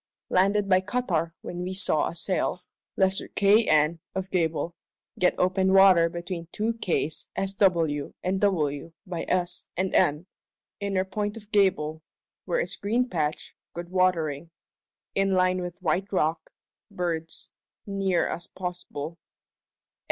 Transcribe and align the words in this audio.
Landed 0.31 0.67
by 0.67 0.81
cuttar 0.81 1.33
when 1.41 1.61
wee 1.61 1.75
saw 1.75 2.07
a 2.09 2.15
sail. 2.15 2.63
Lesser 2.97 3.27
Kay 3.27 3.67
N. 3.67 3.99
of 4.15 4.31
Gable. 4.31 4.75
Get 5.19 5.37
open 5.37 5.73
water 5.73 6.09
between 6.09 6.47
two 6.51 6.73
kays 6.73 7.29
S.W. 7.35 8.15
and 8.23 8.41
W. 8.41 8.93
by 9.05 9.25
S., 9.27 9.69
and 9.77 9.93
N. 9.93 10.25
inner 10.79 11.05
point 11.05 11.37
of 11.37 11.51
Gable 11.51 12.01
(where 12.45 12.59
is 12.61 12.75
green 12.77 13.09
patch, 13.09 13.55
good 13.75 13.91
watering) 13.91 14.49
in 15.13 15.35
line 15.35 15.61
with 15.61 15.79
white 15.83 16.11
rock 16.11 16.51
(birds), 16.89 17.51
neer 17.85 18.27
as 18.27 18.47
posble. 18.47 19.17